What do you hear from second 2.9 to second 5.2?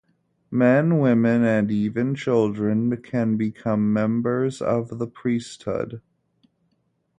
can become members of the